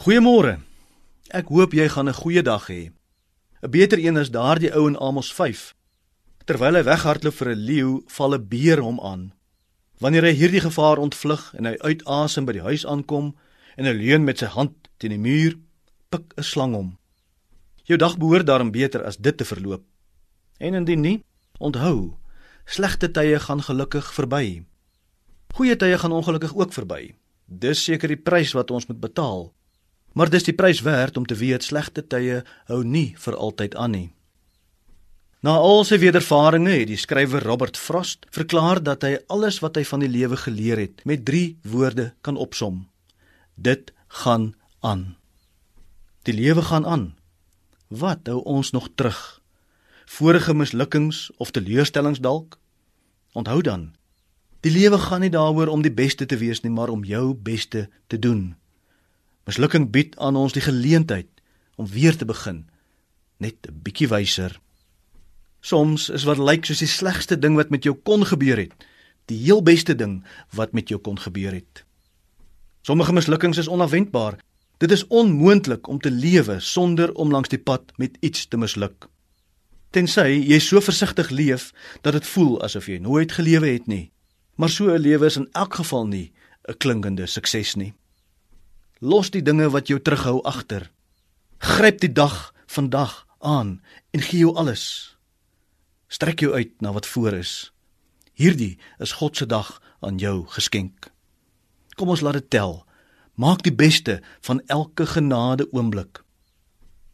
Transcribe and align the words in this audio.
Goeiemôre. 0.00 0.54
Ek 1.28 1.50
hoop 1.52 1.74
jy 1.76 1.84
gaan 1.92 2.08
'n 2.08 2.16
goeie 2.16 2.42
dag 2.42 2.68
hê. 2.72 2.88
'n 3.62 3.70
Beter 3.70 3.98
een 3.98 4.16
is 4.16 4.30
daardie 4.30 4.72
ou 4.72 4.88
in 4.88 4.96
Amos 4.96 5.32
5. 5.32 5.74
Terwyl 6.46 6.74
hy 6.74 6.82
weghardloop 6.82 7.34
vir 7.34 7.48
'n 7.50 7.64
leeu, 7.68 8.02
val 8.06 8.34
'n 8.34 8.48
beer 8.48 8.80
hom 8.80 9.00
aan. 9.00 9.32
Wanneer 9.98 10.22
hy 10.22 10.32
hierdie 10.32 10.60
gevaar 10.60 10.96
ontvlug 10.96 11.54
en 11.54 11.64
hy 11.64 11.76
uitasem 11.78 12.44
by 12.44 12.52
die 12.52 12.62
huis 12.62 12.86
aankom 12.86 13.36
en 13.76 13.84
hy 13.84 13.92
leun 13.92 14.24
met 14.24 14.38
sy 14.38 14.46
hand 14.46 14.72
teen 14.96 15.10
die 15.10 15.18
muur, 15.18 15.58
pik 16.08 16.32
'n 16.36 16.42
slang 16.42 16.74
hom. 16.74 16.98
Jou 17.84 17.98
dag 17.98 18.16
behoort 18.16 18.46
daarom 18.46 18.70
beter 18.70 19.04
as 19.04 19.18
dit 19.18 19.36
te 19.36 19.44
verloop. 19.44 19.84
En 20.58 20.74
indien 20.74 21.00
nie, 21.00 21.24
onthou, 21.58 22.16
slegte 22.64 23.10
tye 23.12 23.38
gaan 23.38 23.62
gelukkig 23.62 24.14
verby. 24.14 24.64
Goeie 25.52 25.76
tye 25.76 25.98
gaan 25.98 26.12
ongelukkig 26.12 26.56
ook 26.56 26.72
verby. 26.72 27.14
Dis 27.46 27.84
seker 27.84 28.08
die 28.08 28.22
prys 28.22 28.52
wat 28.52 28.70
ons 28.70 28.86
moet 28.86 29.00
betaal. 29.00 29.52
Maar 30.12 30.30
dis 30.30 30.46
die 30.46 30.54
prys 30.56 30.80
werd 30.80 31.16
om 31.16 31.26
te 31.26 31.34
weet 31.38 31.64
slegte 31.64 32.02
tye 32.02 32.42
hou 32.70 32.80
nie 32.84 33.14
vir 33.18 33.36
altyd 33.36 33.76
aan 33.76 33.94
nie. 33.94 34.08
Na 35.40 35.54
al 35.56 35.86
sy 35.88 35.96
wedervarings 36.02 36.68
het 36.68 36.88
die 36.90 36.98
skrywer 37.00 37.46
Robert 37.48 37.78
Frost 37.80 38.26
verklaar 38.34 38.82
dat 38.84 39.06
hy 39.06 39.14
alles 39.32 39.62
wat 39.64 39.78
hy 39.80 39.86
van 39.88 40.02
die 40.04 40.10
lewe 40.12 40.36
geleer 40.36 40.82
het 40.82 41.00
met 41.08 41.24
3 41.24 41.56
woorde 41.64 42.10
kan 42.20 42.36
opsom. 42.36 42.82
Dit 43.56 43.94
gaan 44.20 44.52
aan. 44.84 45.14
Die 46.28 46.36
lewe 46.36 46.62
gaan 46.62 46.84
aan. 46.84 47.06
Wat 47.88 48.28
hou 48.28 48.42
ons 48.44 48.74
nog 48.76 48.90
terug? 48.94 49.40
Vorige 50.04 50.54
mislukkings 50.54 51.30
of 51.38 51.50
teleurstellings 51.56 52.20
dalk? 52.20 52.58
Onthou 53.32 53.62
dan, 53.62 53.92
die 54.60 54.72
lewe 54.74 54.98
gaan 54.98 55.22
nie 55.24 55.32
daaroor 55.32 55.70
om 55.72 55.82
die 55.82 55.94
beste 55.94 56.26
te 56.26 56.36
wees 56.36 56.60
nie, 56.60 56.72
maar 56.72 56.90
om 56.92 57.04
jou 57.04 57.32
beste 57.34 57.88
te 58.06 58.18
doen. 58.18 58.59
Mislukking 59.48 59.90
bied 59.90 60.16
aan 60.18 60.36
ons 60.36 60.52
die 60.52 60.62
geleentheid 60.62 61.28
om 61.76 61.86
weer 61.86 62.16
te 62.16 62.24
begin, 62.24 62.68
net 63.38 63.56
'n 63.68 63.80
bietjie 63.82 64.08
wyser. 64.08 64.60
Soms 65.60 66.08
is 66.08 66.24
wat 66.24 66.38
lyk 66.38 66.64
soos 66.64 66.78
die 66.78 66.88
slegste 66.88 67.38
ding 67.38 67.56
wat 67.56 67.70
met 67.70 67.84
jou 67.84 67.94
kon 67.94 68.24
gebeur 68.24 68.56
het, 68.56 68.72
die 69.26 69.38
heel 69.38 69.62
beste 69.62 69.94
ding 69.94 70.24
wat 70.56 70.72
met 70.72 70.88
jou 70.88 71.00
kon 71.00 71.18
gebeur 71.18 71.52
het. 71.52 71.84
Sommige 72.82 73.12
mislukkings 73.12 73.58
is 73.58 73.68
onverwendbaar. 73.68 74.38
Dit 74.78 74.90
is 74.90 75.06
onmoontlik 75.06 75.88
om 75.88 75.98
te 76.00 76.10
lewe 76.10 76.60
sonder 76.60 77.14
om 77.14 77.30
langs 77.30 77.48
die 77.48 77.58
pad 77.58 77.92
met 77.96 78.16
iets 78.20 78.46
te 78.46 78.56
misluk. 78.56 79.08
Tensy 79.90 80.40
jy 80.46 80.58
so 80.58 80.80
versigtig 80.80 81.30
leef 81.30 81.72
dat 82.00 82.12
dit 82.12 82.26
voel 82.26 82.62
asof 82.62 82.86
jy 82.86 82.98
nooit 82.98 83.32
gelewe 83.32 83.66
het 83.66 83.86
nie. 83.86 84.10
Maar 84.56 84.68
so 84.68 84.84
'n 84.88 84.98
lewe 84.98 85.26
is 85.26 85.36
in 85.36 85.48
elk 85.52 85.74
geval 85.74 86.06
nie 86.06 86.32
'n 86.68 86.76
klinkende 86.78 87.26
sukses 87.26 87.74
nie. 87.74 87.92
Los 89.00 89.30
die 89.32 89.40
dinge 89.40 89.70
wat 89.72 89.88
jou 89.88 89.96
terughou 89.96 90.42
agter. 90.44 90.90
Gryp 91.56 92.02
die 92.02 92.12
dag 92.12 92.52
vandag 92.68 93.24
aan 93.38 93.78
en 94.12 94.20
gee 94.20 94.42
jou 94.44 94.52
alles. 94.60 95.16
Strek 96.12 96.44
jou 96.44 96.52
uit 96.52 96.74
na 96.84 96.92
wat 96.92 97.06
voor 97.08 97.32
is. 97.32 97.72
Hierdie 98.36 98.76
is 98.98 99.16
God 99.16 99.36
se 99.36 99.46
dag 99.46 99.80
aan 100.00 100.18
jou 100.20 100.44
geskenk. 100.52 101.08
Kom 101.96 102.12
ons 102.12 102.20
laat 102.20 102.36
dit 102.42 102.50
tel. 102.50 102.84
Maak 103.40 103.64
die 103.64 103.72
beste 103.72 104.18
van 104.44 104.60
elke 104.68 105.06
genade 105.06 105.64
oomblik. 105.72 106.20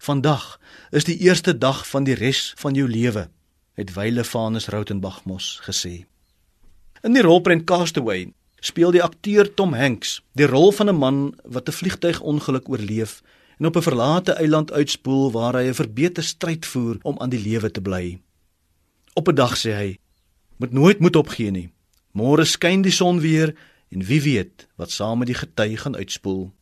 Vandag 0.03 0.59
is 0.91 1.07
die 1.07 1.19
eerste 1.23 1.55
dag 1.59 1.87
van 1.87 2.05
die 2.05 2.19
res 2.19 2.51
van 2.59 2.75
jou 2.75 2.89
lewe, 2.91 3.29
het 3.79 3.95
Wyle 3.95 4.25
Vanus 4.25 4.67
Rautenbach 4.75 5.23
mos 5.25 5.61
gesê. 5.63 6.03
In 7.07 7.15
die 7.15 7.23
rolprent 7.23 7.63
Castaway 7.65 8.33
speel 8.67 8.91
die 8.91 9.03
akteur 9.03 9.47
Tom 9.55 9.75
Hanks 9.79 10.19
die 10.39 10.49
rol 10.51 10.73
van 10.75 10.89
'n 10.91 10.99
man 10.99 11.19
wat 11.45 11.69
'n 11.69 11.79
vliegtuigongeluk 11.79 12.69
oorleef 12.69 13.23
en 13.59 13.67
op 13.67 13.77
'n 13.77 13.89
verlate 13.89 14.33
eiland 14.33 14.73
uitspoel 14.73 15.33
waar 15.33 15.55
hy 15.55 15.69
'n 15.69 15.81
verbeter 15.83 16.25
stryd 16.25 16.67
voer 16.67 16.99
om 17.03 17.19
aan 17.19 17.31
die 17.31 17.43
lewe 17.49 17.71
te 17.71 17.81
bly. 17.81 18.21
Op 19.15 19.29
'n 19.29 19.35
dag 19.35 19.57
sê 19.57 19.71
hy: 19.73 19.99
"Moet 20.57 20.73
nooit 20.73 20.99
moed 20.99 21.17
opgee 21.17 21.51
nie. 21.51 21.73
Môre 22.13 22.45
skyn 22.45 22.83
die 22.83 22.93
son 22.93 23.21
weer 23.21 23.55
en 23.89 24.03
wie 24.03 24.23
weet 24.23 24.67
wat 24.77 24.91
saam 24.91 25.19
met 25.19 25.27
die 25.27 25.41
gety 25.43 25.77
gaan 25.77 25.97
uitspoel." 25.97 26.53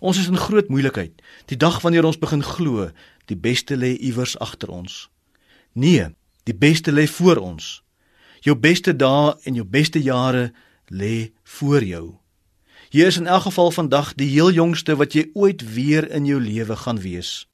Ons 0.00 0.18
is 0.18 0.26
in 0.26 0.36
groot 0.36 0.68
moeilikheid. 0.68 1.22
Die 1.46 1.56
dag 1.56 1.80
wanneer 1.80 2.04
ons 2.04 2.18
begin 2.18 2.42
glo, 2.42 2.90
die 3.24 3.36
beste 3.36 3.76
lê 3.76 3.96
iewers 3.98 4.38
agter 4.38 4.68
ons. 4.68 5.10
Nee, 5.72 6.06
die 6.42 6.54
beste 6.54 6.92
lê 6.92 7.06
voor 7.06 7.36
ons. 7.36 7.82
Jou 8.40 8.56
beste 8.56 8.96
dae 8.96 9.36
en 9.42 9.54
jou 9.54 9.64
beste 9.64 10.02
jare 10.02 10.52
lê 10.88 11.32
voor 11.58 11.84
jou. 11.84 12.04
Jy 12.92 13.06
is 13.08 13.16
in 13.16 13.26
elk 13.26 13.42
geval 13.42 13.70
vandag 13.70 14.14
die 14.14 14.28
heel 14.28 14.50
jongste 14.52 14.96
wat 14.96 15.14
jy 15.16 15.30
ooit 15.32 15.62
weer 15.74 16.10
in 16.10 16.26
jou 16.28 16.40
lewe 16.40 16.76
gaan 16.76 17.00
wees. 17.00 17.48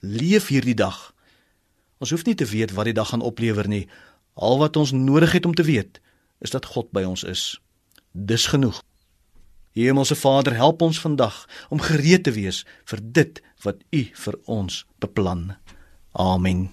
Leef 0.00 0.48
hierdie 0.48 0.76
dag. 0.76 1.14
Ons 1.98 2.10
hoef 2.10 2.24
nie 2.24 2.34
te 2.34 2.46
weet 2.46 2.74
wat 2.76 2.86
die 2.86 2.94
dag 2.94 3.10
gaan 3.10 3.24
oplewer 3.26 3.68
nie. 3.68 3.88
Al 4.34 4.58
wat 4.58 4.76
ons 4.76 4.92
nodig 4.92 5.32
het 5.32 5.46
om 5.46 5.54
te 5.54 5.66
weet, 5.66 6.00
is 6.38 6.52
dat 6.54 6.68
God 6.76 6.92
by 6.92 7.02
ons 7.02 7.24
is. 7.24 7.56
Dis 8.12 8.46
genoeg. 8.46 8.82
Hemelse 9.76 10.14
Vader, 10.14 10.54
help 10.54 10.82
ons 10.82 11.00
vandag 11.00 11.44
om 11.68 11.80
gereed 11.80 12.24
te 12.24 12.32
wees 12.32 12.64
vir 12.84 13.02
dit 13.02 13.42
wat 13.64 13.82
U 13.90 14.06
vir 14.14 14.40
ons 14.44 14.84
beplan. 15.02 15.56
Amen. 16.12 16.68